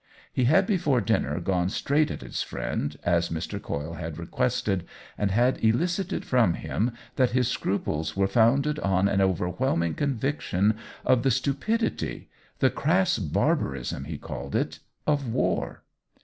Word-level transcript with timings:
He 0.33 0.45
had 0.45 0.65
before 0.65 0.99
dinner 0.99 1.39
gone 1.39 1.69
straight 1.69 2.09
at 2.09 2.23
his 2.23 2.41
friend, 2.41 2.97
as 3.03 3.29
Mr. 3.29 3.61
Coyle 3.61 3.93
had 3.93 4.17
requested, 4.17 4.83
and 5.15 5.29
had 5.29 5.63
elicited 5.63 6.25
from 6.25 6.55
him 6.55 6.93
that 7.17 7.33
his 7.37 7.47
scruples 7.49 8.17
were 8.17 8.25
founded 8.27 8.79
on 8.79 9.07
an 9.07 9.21
over 9.21 9.47
whelming 9.47 9.93
conviction 9.93 10.75
of 11.05 11.21
the 11.21 11.29
stupidity— 11.29 12.31
the 12.61 12.71
"crass 12.71 13.19
barbarism'' 13.19 14.05
he 14.07 14.17
called 14.17 14.55
it— 14.55 14.79
of 15.05 15.31
war. 15.31 15.83